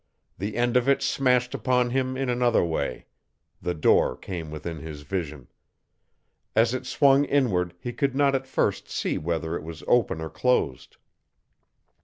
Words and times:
The 0.39 0.57
end 0.57 0.77
of 0.77 0.89
it 0.89 1.03
smashed 1.03 1.53
upon 1.53 1.91
him 1.91 2.17
in 2.17 2.27
another 2.27 2.65
way. 2.65 3.05
The 3.61 3.75
door 3.75 4.17
came 4.17 4.49
within 4.49 4.79
his 4.79 5.03
vision. 5.03 5.47
As 6.55 6.73
it 6.73 6.87
swung 6.87 7.23
inward 7.25 7.75
he 7.79 7.93
could 7.93 8.15
not 8.15 8.33
at 8.33 8.47
first 8.47 8.89
see 8.89 9.19
whether 9.19 9.55
it 9.55 9.61
was 9.61 9.83
open 9.87 10.19
or 10.19 10.31
closed. 10.31 10.97